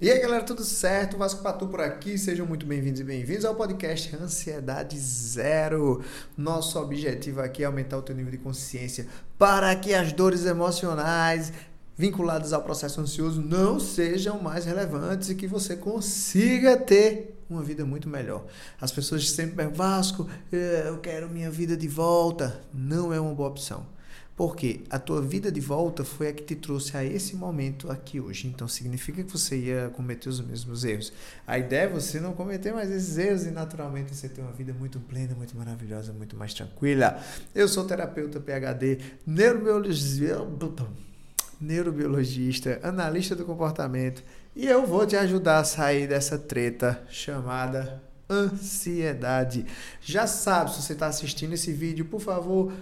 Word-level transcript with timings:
E 0.00 0.08
aí 0.12 0.20
galera, 0.20 0.44
tudo 0.44 0.62
certo? 0.62 1.16
Vasco 1.16 1.42
Patu 1.42 1.66
por 1.66 1.80
aqui, 1.80 2.16
sejam 2.16 2.46
muito 2.46 2.64
bem-vindos 2.64 3.00
e 3.00 3.04
bem-vindos 3.04 3.44
ao 3.44 3.56
podcast 3.56 4.14
Ansiedade 4.14 4.96
Zero. 4.96 6.04
Nosso 6.36 6.78
objetivo 6.78 7.40
aqui 7.40 7.64
é 7.64 7.66
aumentar 7.66 7.98
o 7.98 8.02
teu 8.02 8.14
nível 8.14 8.30
de 8.30 8.38
consciência 8.38 9.08
para 9.36 9.74
que 9.74 9.92
as 9.92 10.12
dores 10.12 10.46
emocionais 10.46 11.52
vinculadas 11.96 12.52
ao 12.52 12.62
processo 12.62 13.00
ansioso 13.00 13.42
não 13.42 13.80
sejam 13.80 14.40
mais 14.40 14.66
relevantes 14.66 15.30
e 15.30 15.34
que 15.34 15.48
você 15.48 15.74
consiga 15.74 16.76
ter 16.76 17.36
uma 17.50 17.64
vida 17.64 17.84
muito 17.84 18.08
melhor. 18.08 18.46
As 18.80 18.92
pessoas 18.92 19.28
sempre 19.28 19.56
perguntam, 19.56 19.78
Vasco, 19.78 20.30
eh, 20.52 20.84
eu 20.86 20.98
quero 20.98 21.28
minha 21.28 21.50
vida 21.50 21.76
de 21.76 21.88
volta. 21.88 22.60
Não 22.72 23.12
é 23.12 23.18
uma 23.18 23.34
boa 23.34 23.48
opção. 23.48 23.84
Porque 24.38 24.82
a 24.88 25.00
tua 25.00 25.20
vida 25.20 25.50
de 25.50 25.60
volta 25.60 26.04
foi 26.04 26.28
a 26.28 26.32
que 26.32 26.44
te 26.44 26.54
trouxe 26.54 26.96
a 26.96 27.04
esse 27.04 27.34
momento 27.34 27.90
aqui 27.90 28.20
hoje. 28.20 28.46
Então 28.46 28.68
significa 28.68 29.24
que 29.24 29.32
você 29.32 29.58
ia 29.58 29.90
cometer 29.96 30.28
os 30.28 30.40
mesmos 30.40 30.84
erros. 30.84 31.12
A 31.44 31.58
ideia 31.58 31.86
é 31.86 31.88
você 31.88 32.20
não 32.20 32.32
cometer 32.32 32.72
mais 32.72 32.88
esses 32.88 33.18
erros 33.18 33.46
e 33.46 33.50
naturalmente 33.50 34.14
você 34.14 34.28
ter 34.28 34.40
uma 34.40 34.52
vida 34.52 34.72
muito 34.72 35.00
plena, 35.00 35.34
muito 35.34 35.56
maravilhosa, 35.56 36.12
muito 36.12 36.36
mais 36.36 36.54
tranquila. 36.54 37.20
Eu 37.52 37.66
sou 37.66 37.84
terapeuta 37.84 38.38
PhD, 38.38 38.98
neurobiologista, 39.26 40.46
neurobiologista, 41.60 42.78
analista 42.84 43.34
do 43.34 43.44
comportamento 43.44 44.22
e 44.54 44.66
eu 44.66 44.86
vou 44.86 45.04
te 45.04 45.16
ajudar 45.16 45.58
a 45.58 45.64
sair 45.64 46.06
dessa 46.06 46.38
treta 46.38 47.02
chamada 47.10 48.00
ansiedade. 48.30 49.66
Já 50.00 50.28
sabe, 50.28 50.70
se 50.70 50.80
você 50.80 50.92
está 50.92 51.08
assistindo 51.08 51.54
esse 51.54 51.72
vídeo, 51.72 52.04
por 52.04 52.20
favor, 52.20 52.72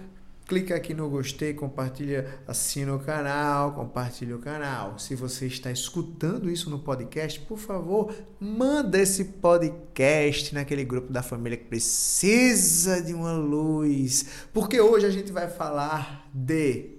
clica 0.47 0.75
aqui 0.75 0.93
no 0.93 1.09
gostei, 1.09 1.53
compartilha, 1.53 2.39
assina 2.47 2.95
o 2.95 2.99
canal, 2.99 3.73
compartilha 3.73 4.35
o 4.35 4.39
canal. 4.39 4.97
Se 4.97 5.13
você 5.13 5.45
está 5.45 5.69
escutando 5.69 6.49
isso 6.49 6.69
no 6.69 6.79
podcast, 6.79 7.39
por 7.41 7.57
favor, 7.57 8.15
manda 8.39 8.97
esse 8.97 9.25
podcast 9.25 10.55
naquele 10.55 10.85
grupo 10.85 11.11
da 11.11 11.21
família 11.21 11.57
que 11.57 11.65
precisa 11.65 13.01
de 13.01 13.13
uma 13.13 13.33
luz, 13.33 14.47
porque 14.53 14.79
hoje 14.79 15.05
a 15.05 15.11
gente 15.11 15.31
vai 15.33 15.49
falar 15.49 16.29
de 16.33 16.91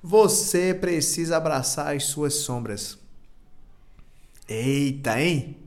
você 0.00 0.72
precisa 0.72 1.36
abraçar 1.36 1.96
as 1.96 2.04
suas 2.04 2.34
sombras. 2.34 2.96
Eita, 4.46 5.20
hein? 5.20 5.63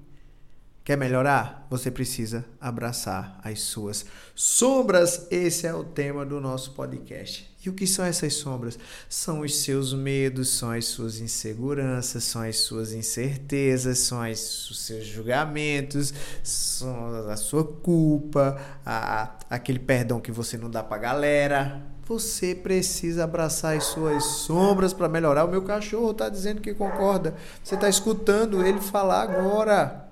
Quer 0.87 0.95
melhorar? 0.95 1.67
Você 1.69 1.91
precisa 1.91 2.45
abraçar 2.61 3.41
as 3.43 3.59
suas 3.59 4.05
sombras. 4.33 5.27
Esse 5.29 5.67
é 5.67 5.73
o 5.73 5.83
tema 5.83 6.25
do 6.25 6.39
nosso 6.39 6.71
podcast. 6.71 7.53
E 7.61 7.69
o 7.69 7.73
que 7.73 7.85
são 7.85 8.05
essas 8.05 8.35
sombras? 8.35 8.79
São 9.09 9.41
os 9.41 9.57
seus 9.57 9.93
medos, 9.93 10.47
são 10.47 10.71
as 10.71 10.85
suas 10.85 11.19
inseguranças, 11.19 12.23
são 12.23 12.41
as 12.41 12.59
suas 12.59 12.93
incertezas, 12.93 13.99
são 13.99 14.21
as, 14.21 14.69
os 14.69 14.79
seus 14.79 15.05
julgamentos, 15.05 16.13
são 16.41 17.29
a 17.29 17.35
sua 17.35 17.65
culpa, 17.65 18.57
a, 18.85 19.35
aquele 19.49 19.79
perdão 19.79 20.21
que 20.21 20.31
você 20.31 20.57
não 20.57 20.69
dá 20.71 20.81
pra 20.81 20.97
galera. 20.97 21.81
Você 22.05 22.55
precisa 22.55 23.25
abraçar 23.25 23.75
as 23.75 23.83
suas 23.83 24.23
sombras 24.23 24.93
para 24.93 25.09
melhorar. 25.09 25.43
O 25.43 25.51
meu 25.51 25.63
cachorro 25.63 26.11
está 26.11 26.29
dizendo 26.29 26.61
que 26.61 26.73
concorda. 26.73 27.35
Você 27.61 27.75
está 27.75 27.89
escutando 27.89 28.65
ele 28.65 28.79
falar 28.79 29.23
agora. 29.23 30.06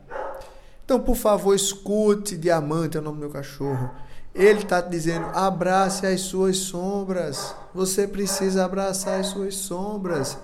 Então, 0.86 1.00
por 1.00 1.16
favor, 1.16 1.56
escute 1.56 2.38
Diamante, 2.38 2.96
é 2.96 3.00
o 3.00 3.04
nome 3.04 3.18
do 3.18 3.22
meu 3.22 3.32
cachorro. 3.32 3.90
Ele 4.36 4.60
está 4.60 4.80
dizendo: 4.80 5.26
abrace 5.34 6.06
as 6.06 6.22
suas 6.22 6.58
sombras. 6.58 7.56
Você 7.74 8.08
precisa 8.08 8.64
abraçar 8.64 9.20
as 9.20 9.28
suas 9.28 9.56
sombras. 9.56 10.38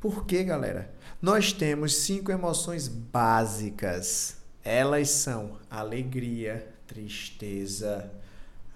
Por 0.00 0.26
quê, 0.26 0.42
galera? 0.42 0.92
Nós 1.20 1.52
temos 1.52 1.94
cinco 1.94 2.32
emoções 2.32 2.88
básicas. 2.88 4.38
Elas 4.64 5.10
são 5.10 5.58
alegria, 5.70 6.66
tristeza, 6.86 8.10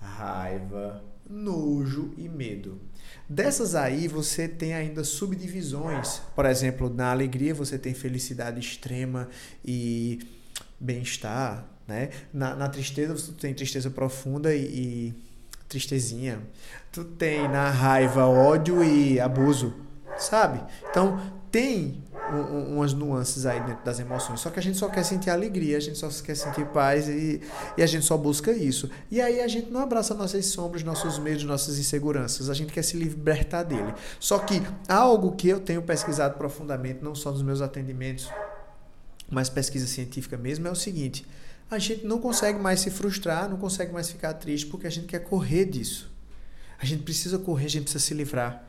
raiva, 0.01 1.02
nojo 1.29 2.14
e 2.17 2.29
medo. 2.29 2.80
Dessas 3.29 3.75
aí 3.75 4.07
você 4.07 4.46
tem 4.46 4.75
ainda 4.75 5.02
subdivisões. 5.02 6.20
Por 6.35 6.46
exemplo, 6.46 6.89
na 6.89 7.11
alegria 7.11 7.52
você 7.52 7.77
tem 7.77 7.92
felicidade 7.92 8.61
extrema 8.61 9.29
e 9.64 10.36
bem-estar, 10.78 11.64
né? 11.86 12.11
Na, 12.33 12.55
na, 12.55 12.68
tristeza 12.68 13.14
você 13.14 13.33
tem 13.33 13.55
tristeza 13.55 13.90
profunda 13.90 14.55
e, 14.55 14.64
e 14.64 15.14
tristezinha. 15.68 16.40
Tu 16.92 17.05
tem 17.05 17.48
na 17.48 17.70
raiva 17.70 18.27
ódio 18.27 18.83
e 18.83 19.20
abuso, 19.20 19.74
sabe? 20.18 20.61
Então 20.90 21.20
tem 21.50 22.02
um, 22.33 22.77
umas 22.77 22.92
nuances 22.92 23.46
aí 23.46 23.61
dentro 23.61 23.84
das 23.84 24.00
emoções. 24.00 24.40
Só 24.40 24.50
que 24.50 24.58
a 24.58 24.62
gente 24.62 24.77
só 24.77 24.89
quer 24.89 25.05
sentir 25.05 25.30
alegria, 25.30 25.77
a 25.77 25.80
gente 25.80 25.98
só 25.98 26.08
quer 26.22 26.34
sentir 26.34 26.66
paz 26.66 27.08
e, 27.08 27.40
e 27.77 27.83
a 27.83 27.86
gente 27.86 28.05
só 28.05 28.16
busca 28.16 28.52
isso. 28.52 28.90
E 29.11 29.20
aí 29.20 29.40
a 29.40 29.48
gente 29.48 29.70
não 29.70 29.80
abraça 29.80 30.14
nossas 30.14 30.46
sombras, 30.46 30.83
nossos 30.83 31.18
medos, 31.18 31.45
nossas 31.45 31.78
inseguranças. 31.78 32.50
A 32.50 32.55
gente 32.55 32.72
quer 32.72 32.83
se 32.83 32.96
libertar 32.96 33.62
dele. 33.62 33.95
Só 34.18 34.39
que 34.39 34.62
algo 34.89 35.33
que 35.33 35.48
eu 35.48 35.61
tenho 35.61 35.83
pesquisado 35.83 36.36
profundamente, 36.36 37.02
não 37.02 37.14
só 37.14 37.30
nos 37.30 37.42
meus 37.42 37.61
atendimentos, 37.61 38.28
mas 39.31 39.48
pesquisa 39.48 39.87
científica 39.87 40.37
mesmo, 40.37 40.67
é 40.67 40.70
o 40.70 40.77
seguinte: 40.77 41.27
a 41.70 41.79
gente 41.79 42.07
não 42.07 42.19
consegue 42.19 42.59
mais 42.59 42.81
se 42.81 42.91
frustrar, 42.91 43.48
não 43.48 43.57
consegue 43.57 43.92
mais 43.92 44.11
ficar 44.11 44.35
triste 44.35 44.67
porque 44.67 44.87
a 44.87 44.91
gente 44.91 45.07
quer 45.07 45.20
correr 45.20 45.64
disso. 45.64 46.11
A 46.79 46.85
gente 46.85 47.03
precisa 47.03 47.39
correr, 47.39 47.67
a 47.67 47.70
gente 47.70 47.83
precisa 47.85 48.05
se 48.05 48.14
livrar. 48.14 48.64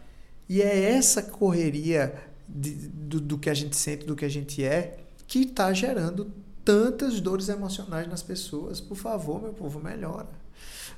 E 0.48 0.62
é 0.62 0.92
essa 0.92 1.22
correria 1.22 2.16
de, 2.48 2.72
do, 2.72 3.20
do 3.20 3.38
que 3.38 3.50
a 3.50 3.54
gente 3.54 3.76
sente, 3.76 4.06
do 4.06 4.16
que 4.16 4.24
a 4.24 4.30
gente 4.30 4.64
é, 4.64 4.98
que 5.28 5.40
está 5.40 5.72
gerando 5.74 6.32
tantas 6.64 7.20
dores 7.20 7.50
emocionais 7.50 8.08
nas 8.08 8.24
pessoas. 8.24 8.80
Por 8.80 8.96
favor, 8.96 9.42
meu 9.42 9.54
povo, 9.54 9.80
melhora. 9.80 10.30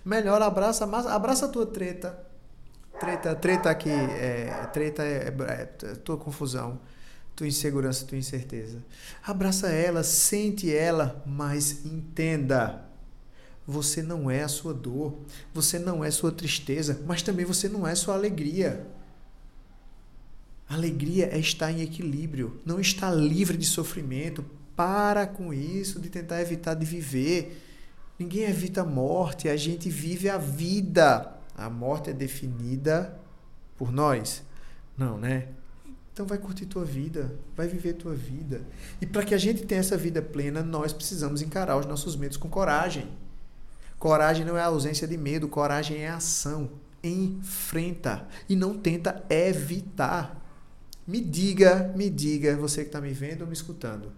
Melhora, 0.06 0.46
abraça, 0.46 0.86
abraça 0.86 1.48
a 1.48 1.50
tua 1.50 1.66
treta. 1.66 2.18
Treta, 3.00 3.36
treta 3.36 3.70
aqui, 3.70 3.90
é, 3.90 4.68
treta 4.72 5.04
é, 5.04 5.28
é, 5.28 5.90
é 5.92 5.96
tua 5.96 6.18
confusão 6.18 6.80
tua 7.40 7.48
insegurança, 7.48 8.06
tua 8.06 8.18
incerteza. 8.18 8.84
Abraça 9.24 9.70
ela, 9.70 10.04
sente 10.04 10.76
ela, 10.76 11.24
mas 11.26 11.86
entenda. 11.86 12.84
Você 13.66 14.04
não 14.04 14.30
é 14.30 14.44
a 14.44 14.50
sua 14.50 14.74
dor, 14.74 15.18
você 15.54 15.80
não 15.80 16.04
é 16.04 16.12
sua 16.12 16.34
tristeza, 16.34 17.02
mas 17.08 17.22
também 17.22 17.46
você 17.46 17.70
não 17.70 17.88
é 17.88 17.96
sua 17.96 18.16
alegria. 18.16 18.86
Alegria 20.68 21.30
é 21.34 21.40
estar 21.40 21.72
em 21.72 21.82
equilíbrio, 21.82 22.60
não 22.66 22.78
estar 22.78 23.12
livre 23.12 23.56
de 23.56 23.66
sofrimento. 23.66 24.44
Para 24.76 25.26
com 25.26 25.54
isso 25.54 25.98
de 26.00 26.10
tentar 26.10 26.42
evitar 26.42 26.74
de 26.74 26.86
viver. 26.86 27.66
Ninguém 28.18 28.44
evita 28.44 28.82
a 28.82 28.86
morte, 28.86 29.48
a 29.48 29.56
gente 29.56 29.90
vive 29.90 30.30
a 30.30 30.38
vida. 30.38 31.40
A 31.56 31.70
morte 31.70 32.10
é 32.10 32.14
definida 32.14 33.18
por 33.78 33.94
nós. 33.94 34.44
Não, 34.98 35.18
né? 35.18 35.48
Então 36.14 36.26
vai 36.26 36.38
curtir 36.38 36.66
tua 36.66 36.84
vida, 36.84 37.34
vai 37.56 37.68
viver 37.68 37.94
tua 37.94 38.14
vida. 38.14 38.62
E 39.02 39.06
para 39.06 39.24
que 39.24 39.34
a 39.34 39.38
gente 39.38 39.66
tenha 39.66 39.80
essa 39.80 39.98
vida 39.98 40.22
plena, 40.22 40.62
nós 40.62 40.92
precisamos 40.92 41.42
encarar 41.42 41.78
os 41.78 41.86
nossos 41.86 42.16
medos 42.16 42.38
com 42.38 42.50
coragem. 42.50 43.08
Coragem 43.98 44.46
não 44.46 44.58
é 44.58 44.62
a 44.62 44.66
ausência 44.66 45.08
de 45.08 45.18
medo, 45.18 45.48
coragem 45.48 45.98
é 45.98 46.10
ação. 46.10 46.72
Enfrenta 47.04 48.28
e 48.48 48.56
não 48.56 48.78
tenta 48.78 49.24
evitar. 49.30 50.40
Me 51.08 51.22
diga, 51.22 51.92
me 51.96 52.10
diga, 52.10 52.56
você 52.58 52.82
que 52.82 52.90
está 52.90 53.02
me 53.02 53.12
vendo 53.14 53.42
ou 53.42 53.48
me 53.48 53.54
escutando, 53.54 54.12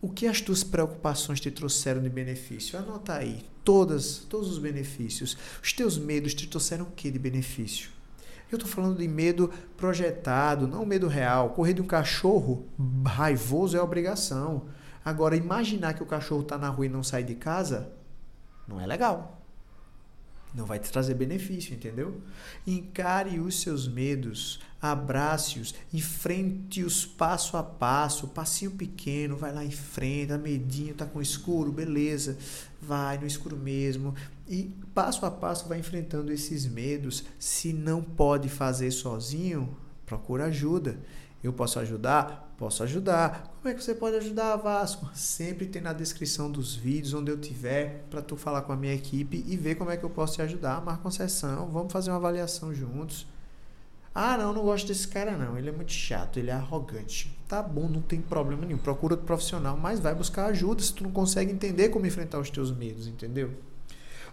o 0.00 0.08
que 0.08 0.26
as 0.26 0.40
tuas 0.40 0.62
preocupações 0.62 1.40
te 1.40 1.50
trouxeram 1.50 2.02
de 2.02 2.08
benefício? 2.08 2.78
Anota 2.78 3.14
aí, 3.14 3.44
todas, 3.64 4.18
todos 4.28 4.48
os 4.48 4.58
benefícios. 4.58 5.36
Os 5.62 5.72
teus 5.72 5.98
medos 5.98 6.34
te 6.34 6.46
trouxeram 6.46 6.84
o 6.84 6.92
que 6.92 7.10
de 7.10 7.18
benefício? 7.18 7.90
Eu 8.50 8.56
estou 8.56 8.70
falando 8.70 8.98
de 8.98 9.06
medo 9.06 9.50
projetado, 9.76 10.66
não 10.66 10.86
medo 10.86 11.06
real. 11.06 11.50
Correr 11.50 11.74
de 11.74 11.82
um 11.82 11.86
cachorro 11.86 12.66
raivoso 13.06 13.76
é 13.76 13.80
obrigação. 13.80 14.66
Agora, 15.04 15.36
imaginar 15.36 15.94
que 15.94 16.02
o 16.02 16.06
cachorro 16.06 16.42
está 16.42 16.56
na 16.56 16.68
rua 16.68 16.86
e 16.86 16.88
não 16.88 17.02
sai 17.02 17.22
de 17.22 17.34
casa, 17.34 17.92
não 18.66 18.80
é 18.80 18.86
legal. 18.86 19.38
Não 20.54 20.64
vai 20.64 20.78
te 20.78 20.90
trazer 20.90 21.14
benefício, 21.14 21.74
entendeu? 21.74 22.22
Encare 22.66 23.38
os 23.38 23.60
seus 23.60 23.86
medos, 23.86 24.60
abrace-os, 24.80 25.74
enfrente-os 25.92 27.04
passo 27.04 27.56
a 27.56 27.62
passo, 27.62 28.28
passinho 28.28 28.70
pequeno, 28.70 29.36
vai 29.36 29.52
lá 29.52 29.62
em 29.62 29.70
frente, 29.70 30.32
medinho, 30.38 30.94
tá 30.94 31.04
com 31.04 31.20
escuro, 31.20 31.70
beleza, 31.70 32.38
vai 32.80 33.18
no 33.18 33.26
escuro 33.26 33.56
mesmo. 33.56 34.14
E 34.48 34.74
passo 34.94 35.26
a 35.26 35.30
passo 35.30 35.68
vai 35.68 35.78
enfrentando 35.78 36.32
esses 36.32 36.66
medos. 36.66 37.24
Se 37.38 37.72
não 37.72 38.02
pode 38.02 38.48
fazer 38.48 38.90
sozinho, 38.90 39.76
procura 40.06 40.46
ajuda. 40.46 40.98
Eu 41.42 41.52
posso 41.52 41.78
ajudar? 41.78 42.52
Posso 42.58 42.82
ajudar. 42.82 43.54
Como 43.62 43.72
é 43.72 43.76
que 43.76 43.84
você 43.84 43.94
pode 43.94 44.16
ajudar, 44.16 44.56
Vasco? 44.56 45.08
Sempre 45.14 45.66
tem 45.66 45.80
na 45.80 45.92
descrição 45.92 46.50
dos 46.50 46.74
vídeos, 46.74 47.14
onde 47.14 47.30
eu 47.30 47.38
tiver, 47.38 48.04
para 48.10 48.20
tu 48.20 48.36
falar 48.36 48.62
com 48.62 48.72
a 48.72 48.76
minha 48.76 48.94
equipe 48.94 49.44
e 49.46 49.56
ver 49.56 49.76
como 49.76 49.90
é 49.90 49.96
que 49.96 50.04
eu 50.04 50.10
posso 50.10 50.34
te 50.34 50.42
ajudar. 50.42 50.84
Marca 50.84 51.04
uma 51.04 51.10
sessão, 51.12 51.68
vamos 51.68 51.92
fazer 51.92 52.10
uma 52.10 52.16
avaliação 52.16 52.74
juntos. 52.74 53.26
Ah, 54.12 54.36
não, 54.36 54.52
não 54.52 54.62
gosto 54.62 54.88
desse 54.88 55.06
cara 55.06 55.36
não, 55.36 55.56
ele 55.56 55.68
é 55.68 55.72
muito 55.72 55.92
chato, 55.92 56.40
ele 56.40 56.50
é 56.50 56.54
arrogante. 56.54 57.32
Tá 57.46 57.62
bom, 57.62 57.88
não 57.88 58.00
tem 58.00 58.20
problema 58.20 58.66
nenhum, 58.66 58.78
procura 58.78 59.14
outro 59.14 59.26
profissional, 59.26 59.76
mas 59.76 60.00
vai 60.00 60.12
buscar 60.12 60.46
ajuda 60.46 60.82
se 60.82 60.92
tu 60.92 61.04
não 61.04 61.12
consegue 61.12 61.52
entender 61.52 61.90
como 61.90 62.04
enfrentar 62.04 62.40
os 62.40 62.50
teus 62.50 62.72
medos, 62.72 63.06
entendeu? 63.06 63.52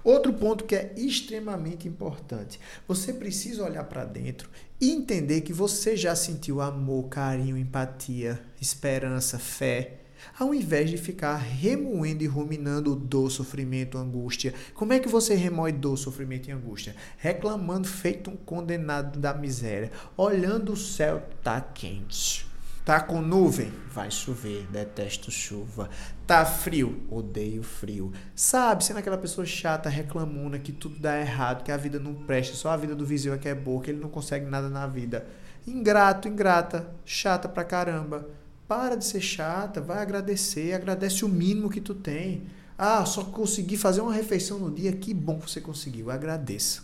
Outro 0.06 0.32
ponto 0.32 0.66
que 0.66 0.76
é 0.76 0.94
extremamente 0.96 1.88
importante. 1.88 2.60
Você 2.88 3.12
precisa 3.12 3.66
olhar 3.66 3.86
para 3.86 4.06
dentro 4.06 4.52
e 4.80 4.92
entender 4.92 5.42
que 5.42 5.52
você 5.52 5.98
já 5.98 6.16
sentiu 6.16 6.62
amor, 6.62 7.10
carinho, 7.10 7.58
empatia, 7.58 8.40
esperança, 8.62 9.40
fé, 9.40 10.02
ao 10.38 10.54
invés 10.54 10.92
de 10.92 10.98
ficar 10.98 11.38
remoendo 11.38 12.24
e 12.24 12.28
ruminando 12.28 12.96
dor, 12.96 13.32
sofrimento, 13.32 13.98
angústia. 13.98 14.54
Como 14.76 14.94
é 14.94 15.00
que 15.00 15.10
você 15.10 15.34
remoe 15.34 15.72
dor, 15.72 15.98
sofrimento 15.98 16.50
e 16.50 16.52
angústia? 16.52 16.96
Reclamando 17.18 17.88
feito 17.88 18.30
um 18.30 18.38
condenado 18.38 19.20
da 19.20 19.34
miséria, 19.34 19.92
olhando 20.16 20.74
o 20.74 20.78
céu 20.78 21.28
tá 21.44 21.60
quente. 21.60 22.46
Tá 22.86 23.00
com 23.00 23.20
nuvem? 23.20 23.74
Vai 23.92 24.12
chover, 24.12 24.68
detesto 24.68 25.32
chuva. 25.32 25.90
Tá 26.28 26.46
frio? 26.46 27.02
Odeio 27.10 27.64
frio. 27.64 28.14
Sabe, 28.36 28.86
sendo 28.86 29.00
aquela 29.00 29.18
pessoa 29.18 29.44
chata, 29.44 29.90
reclamona, 29.90 30.60
que 30.60 30.72
tudo 30.72 31.00
dá 31.00 31.20
errado, 31.20 31.64
que 31.64 31.72
a 31.72 31.78
vida 31.78 31.98
não 31.98 32.14
presta, 32.14 32.56
só 32.56 32.70
a 32.70 32.78
vida 32.78 32.94
do 32.94 33.04
vizinho 33.04 33.34
é 33.34 33.40
que 33.40 33.50
é 33.50 33.56
boa, 33.56 33.82
que 33.82 33.90
ele 33.90 34.00
não 34.00 34.10
consegue 34.10 34.46
nada 34.46 34.70
na 34.70 34.86
vida. 34.86 35.26
Ingrato, 35.66 36.28
ingrata, 36.28 36.88
chata 37.04 37.50
pra 37.50 37.64
caramba. 37.64 38.30
Para 38.68 38.96
de 38.96 39.06
ser 39.06 39.22
chata, 39.22 39.82
vai 39.82 39.98
agradecer, 39.98 40.74
agradece 40.74 41.26
o 41.26 41.30
mínimo 41.30 41.72
que 41.72 41.82
tu 41.82 41.96
tem. 41.96 42.44
Ah, 42.78 43.04
só 43.04 43.24
consegui 43.24 43.78
fazer 43.78 44.02
uma 44.02 44.14
refeição 44.14 44.60
no 44.60 44.70
dia, 44.70 44.92
que 44.92 45.12
bom 45.12 45.40
que 45.40 45.50
você 45.50 45.60
conseguiu, 45.60 46.12
agradeça. 46.12 46.84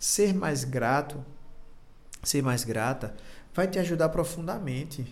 Ser 0.00 0.34
mais 0.34 0.64
grato, 0.64 1.22
ser 2.22 2.42
mais 2.42 2.64
grata 2.64 3.14
vai 3.56 3.66
te 3.66 3.78
ajudar 3.78 4.10
profundamente. 4.10 5.06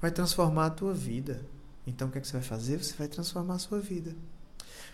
Vai 0.00 0.10
transformar 0.10 0.66
a 0.66 0.70
tua 0.70 0.94
vida. 0.94 1.42
Então 1.86 2.08
o 2.08 2.10
que, 2.10 2.16
é 2.16 2.20
que 2.20 2.26
você 2.26 2.32
vai 2.32 2.42
fazer? 2.42 2.82
Você 2.82 2.94
vai 2.94 3.08
transformar 3.08 3.54
a 3.54 3.58
sua 3.58 3.78
vida. 3.78 4.16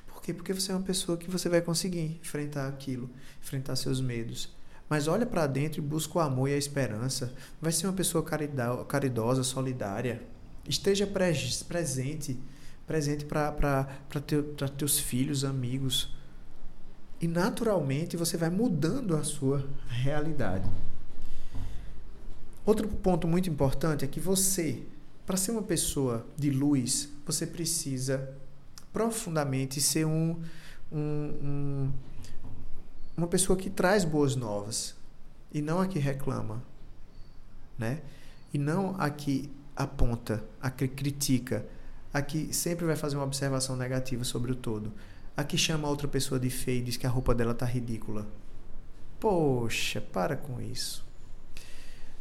Por 0.08 0.20
quê? 0.20 0.34
Porque 0.34 0.52
você 0.52 0.72
é 0.72 0.74
uma 0.74 0.82
pessoa 0.82 1.16
que 1.16 1.30
você 1.30 1.48
vai 1.48 1.60
conseguir 1.62 2.18
enfrentar 2.20 2.66
aquilo, 2.66 3.08
enfrentar 3.40 3.76
seus 3.76 4.00
medos. 4.00 4.52
Mas 4.88 5.06
olha 5.06 5.24
para 5.24 5.46
dentro 5.46 5.78
e 5.78 5.82
busca 5.82 6.18
o 6.18 6.20
amor 6.20 6.48
e 6.48 6.54
a 6.54 6.58
esperança. 6.58 7.32
Vai 7.60 7.70
ser 7.70 7.86
uma 7.86 7.92
pessoa 7.92 8.24
caridosa, 8.88 9.44
solidária. 9.44 10.20
Esteja 10.68 11.06
presente, 11.06 12.40
presente 12.86 13.24
para 13.24 13.86
teu, 14.26 14.54
teus 14.76 14.98
filhos, 14.98 15.44
amigos. 15.44 16.12
E 17.20 17.28
naturalmente 17.28 18.16
você 18.16 18.36
vai 18.36 18.50
mudando 18.50 19.16
a 19.16 19.22
sua 19.22 19.64
realidade. 19.88 20.68
Outro 22.64 22.88
ponto 22.88 23.28
muito 23.28 23.50
importante 23.50 24.04
é 24.04 24.08
que 24.08 24.18
você, 24.18 24.82
para 25.26 25.36
ser 25.36 25.50
uma 25.50 25.62
pessoa 25.62 26.26
de 26.36 26.50
luz, 26.50 27.10
você 27.26 27.46
precisa 27.46 28.34
profundamente 28.92 29.80
ser 29.80 30.06
um, 30.06 30.40
um, 30.90 30.98
um, 30.98 31.92
uma 33.16 33.26
pessoa 33.26 33.58
que 33.58 33.68
traz 33.68 34.04
boas 34.04 34.34
novas 34.34 34.94
e 35.52 35.60
não 35.60 35.80
a 35.80 35.86
que 35.86 35.98
reclama, 35.98 36.62
né? 37.78 38.00
E 38.52 38.56
não 38.58 38.94
a 38.98 39.10
que 39.10 39.50
aponta, 39.76 40.42
a 40.60 40.70
que 40.70 40.88
critica, 40.88 41.66
a 42.14 42.22
que 42.22 42.54
sempre 42.54 42.86
vai 42.86 42.96
fazer 42.96 43.16
uma 43.16 43.24
observação 43.24 43.76
negativa 43.76 44.24
sobre 44.24 44.52
o 44.52 44.54
todo, 44.54 44.92
a 45.36 45.44
que 45.44 45.58
chama 45.58 45.88
outra 45.88 46.08
pessoa 46.08 46.38
de 46.38 46.48
feia 46.48 46.78
e 46.78 46.82
diz 46.82 46.96
que 46.96 47.06
a 47.06 47.10
roupa 47.10 47.34
dela 47.34 47.52
tá 47.52 47.66
ridícula. 47.66 48.26
Poxa, 49.20 50.00
para 50.00 50.36
com 50.36 50.60
isso. 50.60 51.03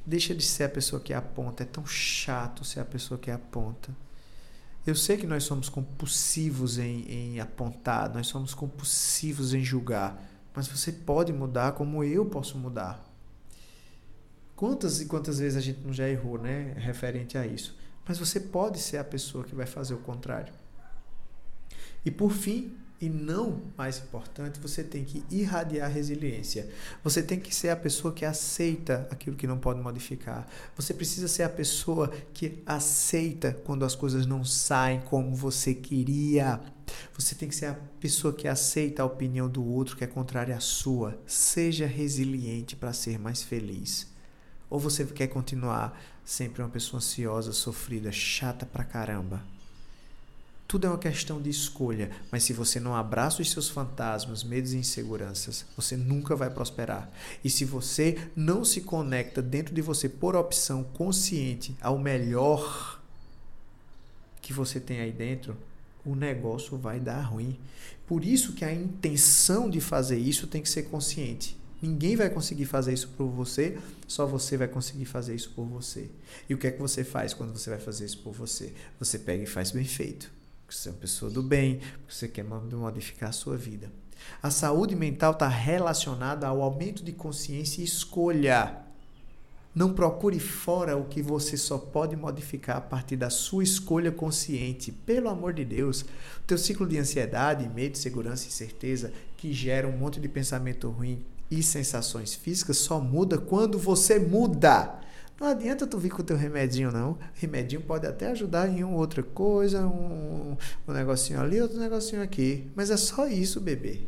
Deixa 0.06 0.36
de 0.36 0.44
ser 0.44 0.66
a 0.66 0.70
pessoa 0.70 1.02
que 1.02 1.14
aponta. 1.14 1.64
É 1.64 1.66
tão 1.66 1.86
chato 1.86 2.66
ser 2.66 2.80
a 2.80 2.86
pessoa 2.86 3.18
que 3.18 3.32
aponta. 3.32 3.96
Eu 4.86 4.96
sei 4.96 5.16
que 5.16 5.26
nós 5.26 5.46
somos 5.46 5.70
compulsivos 5.70 6.78
em, 6.78 7.10
em 7.10 7.40
apontar, 7.40 8.14
nós 8.14 8.28
somos 8.28 8.54
compulsivos 8.54 9.54
em 9.54 9.64
julgar, 9.64 10.22
mas 10.54 10.68
você 10.68 10.92
pode 10.92 11.32
mudar 11.32 11.72
como 11.72 12.04
eu 12.04 12.26
posso 12.26 12.58
mudar. 12.58 13.02
Quantas 14.58 15.00
e 15.00 15.06
quantas 15.06 15.40
vezes 15.40 15.58
a 15.58 15.62
gente 15.62 15.80
não 15.80 15.94
já 15.94 16.08
errou, 16.10 16.38
né? 16.38 16.74
Referente 16.78 17.38
a 17.38 17.48
isso. 17.48 17.78
Mas 18.06 18.18
você 18.18 18.42
pode 18.42 18.80
ser 18.80 18.98
a 18.98 19.04
pessoa 19.04 19.46
que 19.46 19.56
vai 19.56 19.66
fazer 19.66 19.94
o 19.94 20.00
contrário. 20.00 20.54
E 22.06 22.12
por 22.12 22.32
fim, 22.32 22.76
e 23.02 23.10
não 23.10 23.62
mais 23.78 23.98
importante, 23.98 24.60
você 24.60 24.84
tem 24.84 25.04
que 25.04 25.24
irradiar 25.30 25.92
resiliência. 25.92 26.70
Você 27.04 27.22
tem 27.22 27.40
que 27.40 27.54
ser 27.54 27.70
a 27.70 27.76
pessoa 27.76 28.14
que 28.14 28.24
aceita 28.24 29.08
aquilo 29.12 29.36
que 29.36 29.46
não 29.46 29.58
pode 29.58 29.82
modificar. 29.82 30.48
Você 30.76 30.94
precisa 30.94 31.28
ser 31.28 31.44
a 31.44 31.50
pessoa 31.50 32.08
que 32.34 32.64
aceita 32.66 33.60
quando 33.66 33.84
as 33.84 33.94
coisas 33.94 34.26
não 34.26 34.46
saem 34.46 35.02
como 35.02 35.36
você 35.36 35.74
queria. 35.74 36.62
Você 37.18 37.36
tem 37.36 37.50
que 37.50 37.56
ser 37.56 37.66
a 37.66 37.78
pessoa 38.00 38.34
que 38.34 38.48
aceita 38.48 39.04
a 39.04 39.06
opinião 39.06 39.50
do 39.50 39.66
outro 39.66 39.98
que 39.98 40.04
é 40.04 40.08
contrária 40.08 40.56
à 40.56 40.62
sua. 40.62 41.20
Seja 41.28 41.86
resiliente 41.86 42.76
para 42.76 42.94
ser 42.94 43.20
mais 43.20 43.44
feliz. 43.44 44.08
Ou 44.70 44.80
você 44.80 45.06
quer 45.06 45.28
continuar 45.28 46.02
sempre 46.24 46.62
uma 46.62 46.70
pessoa 46.70 47.00
ansiosa, 47.00 47.52
sofrida, 47.52 48.12
chata 48.12 48.66
pra 48.66 48.84
caramba? 48.84 49.44
Tudo 50.74 50.88
é 50.88 50.90
uma 50.90 50.98
questão 50.98 51.40
de 51.40 51.52
escolha, 51.52 52.10
mas 52.32 52.42
se 52.42 52.52
você 52.52 52.80
não 52.80 52.96
abraça 52.96 53.44
os 53.44 53.52
seus 53.52 53.70
fantasmas, 53.70 54.44
medos 54.44 54.74
e 54.74 54.78
inseguranças, 54.78 55.68
você 55.78 55.96
nunca 55.96 56.36
vai 56.36 56.50
prosperar. 56.50 57.12
E 57.44 57.50
se 57.52 57.64
você 57.64 58.18
não 58.36 58.66
se 58.66 58.82
conecta 58.82 59.40
dentro 59.40 59.76
de 59.76 59.84
você 59.84 60.10
por 60.10 60.36
opção 60.36 60.84
consciente 60.84 61.78
ao 61.80 62.00
melhor 62.00 63.00
que 64.42 64.52
você 64.52 64.80
tem 64.80 65.00
aí 65.00 65.12
dentro, 65.12 65.56
o 66.04 66.16
negócio 66.16 66.76
vai 66.76 67.00
dar 67.00 67.22
ruim. 67.22 67.60
Por 68.08 68.26
isso 68.26 68.54
que 68.54 68.66
a 68.66 68.74
intenção 68.74 69.70
de 69.70 69.80
fazer 69.80 70.18
isso 70.18 70.48
tem 70.48 70.64
que 70.64 70.70
ser 70.70 70.90
consciente. 70.90 71.56
Ninguém 71.80 72.16
vai 72.16 72.32
conseguir 72.32 72.66
fazer 72.66 72.94
isso 72.94 73.10
por 73.10 73.28
você, 73.28 73.78
só 74.08 74.26
você 74.26 74.58
vai 74.58 74.68
conseguir 74.68 75.06
fazer 75.06 75.36
isso 75.36 75.52
por 75.52 75.66
você. 75.66 76.10
E 76.50 76.56
o 76.56 76.58
que 76.58 76.66
é 76.66 76.72
que 76.72 76.82
você 76.82 77.04
faz 77.04 77.32
quando 77.32 77.56
você 77.56 77.70
vai 77.70 77.80
fazer 77.80 78.06
isso 78.06 78.18
por 78.24 78.34
você? 78.34 78.74
Você 79.00 79.20
pega 79.20 79.44
e 79.44 79.46
faz 79.46 79.70
bem 79.70 79.86
feito 79.86 80.42
porque 80.74 80.78
você 80.78 80.90
é 80.90 80.92
uma 80.92 80.98
pessoa 80.98 81.32
do 81.32 81.44
bem, 81.44 81.78
porque 81.78 82.14
você 82.14 82.28
quer 82.28 82.44
modificar 82.44 83.30
a 83.30 83.34
sua 83.34 83.56
vida. 83.56 83.92
A 84.42 84.50
saúde 84.50 84.96
mental 84.96 85.34
está 85.34 85.48
relacionada 85.48 86.48
ao 86.48 86.62
aumento 86.62 87.04
de 87.04 87.12
consciência 87.12 87.82
e 87.82 87.86
escolha. 87.86 88.78
Não 89.76 89.94
procure 89.94 90.40
fora 90.40 90.96
o 90.98 91.06
que 91.06 91.22
você 91.22 91.58
só 91.58 91.78
pode 91.78 92.16
modificar 92.16 92.78
a 92.78 92.82
partir 92.82 93.16
da 93.18 93.30
sua 93.30 93.64
escolha 93.64 94.12
consciente. 94.12 94.92
Pelo 94.92 95.30
amor 95.30 95.54
de 95.54 95.66
Deus, 95.66 96.02
o 96.02 96.48
teu 96.48 96.58
ciclo 96.58 96.88
de 96.88 96.98
ansiedade, 96.98 97.70
medo, 97.70 97.98
segurança 97.98 98.46
e 98.46 98.48
incerteza 98.48 99.12
que 99.38 99.52
gera 99.52 99.88
um 99.88 99.98
monte 99.98 100.20
de 100.20 100.28
pensamento 100.28 100.90
ruim 100.90 101.24
e 101.50 101.62
sensações 101.62 102.34
físicas 102.34 102.78
só 102.78 103.00
muda 103.00 103.38
quando 103.38 103.78
você 103.78 104.20
muda. 104.20 105.00
Não 105.40 105.48
adianta 105.48 105.88
tu 105.88 105.98
vir 105.98 106.10
com 106.10 106.22
o 106.22 106.26
teu 106.26 106.38
remedinho, 106.38 106.92
não. 106.92 107.12
O 107.12 107.18
remedinho 107.34 107.82
pode 107.82 108.06
até 108.06 108.32
ajudar 108.32 108.70
em 108.70 108.84
uma 108.84 108.98
outra 108.98 109.24
coisa, 109.24 109.86
um, 109.86 110.56
um 110.88 110.94
negocinho 110.94 111.42
ali, 111.42 111.62
outro 111.62 111.80
negocinho 111.80 112.22
aqui. 112.22 112.70
Mas 112.76 112.90
é 112.90 112.98
só 112.98 113.28
isso, 113.28 113.60
bebê. 113.60 114.02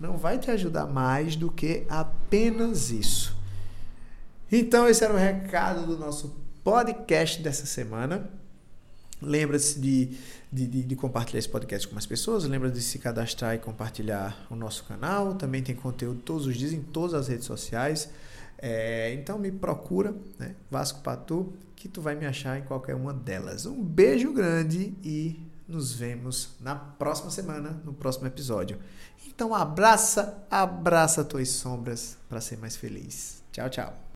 Não 0.00 0.16
vai 0.16 0.38
te 0.38 0.50
ajudar 0.50 0.86
mais 0.86 1.36
do 1.36 1.50
que 1.50 1.84
apenas 1.88 2.90
isso. 2.90 3.36
Então, 4.50 4.88
esse 4.88 5.02
era 5.02 5.12
o 5.12 5.16
recado 5.16 5.86
do 5.86 5.98
nosso 5.98 6.36
podcast 6.62 7.42
dessa 7.42 7.66
semana. 7.66 8.30
Lembra-se 9.20 9.80
de, 9.80 10.16
de, 10.52 10.66
de, 10.66 10.82
de, 10.82 10.96
compartilhar 10.96 11.38
esse 11.38 11.48
podcast 11.48 11.88
com 11.88 11.94
mais 11.94 12.04
pessoas. 12.04 12.44
Lembra 12.44 12.70
de 12.70 12.82
se 12.82 12.98
cadastrar 12.98 13.54
e 13.54 13.58
compartilhar 13.58 14.46
o 14.50 14.54
nosso 14.54 14.84
canal. 14.84 15.34
Também 15.34 15.62
tem 15.62 15.74
conteúdo 15.74 16.20
todos 16.20 16.46
os 16.46 16.56
dias 16.56 16.72
em 16.72 16.82
todas 16.82 17.14
as 17.14 17.28
redes 17.28 17.46
sociais. 17.46 18.10
É, 18.58 19.12
então 19.14 19.38
me 19.38 19.50
procura, 19.52 20.14
né? 20.38 20.54
Vasco 20.70 21.00
Patu, 21.00 21.52
que 21.74 21.88
tu 21.88 22.00
vai 22.00 22.14
me 22.14 22.26
achar 22.26 22.58
em 22.58 22.62
qualquer 22.62 22.94
uma 22.94 23.12
delas. 23.12 23.66
Um 23.66 23.82
beijo 23.82 24.32
grande 24.32 24.94
e 25.02 25.40
nos 25.68 25.92
vemos 25.92 26.56
na 26.60 26.74
próxima 26.74 27.30
semana, 27.30 27.80
no 27.84 27.92
próximo 27.92 28.26
episódio. 28.26 28.78
Então 29.26 29.54
abraça, 29.54 30.46
abraça 30.50 31.24
tuas 31.24 31.50
sombras 31.50 32.16
para 32.28 32.40
ser 32.40 32.56
mais 32.56 32.76
feliz. 32.76 33.42
Tchau, 33.52 33.68
tchau. 33.68 33.96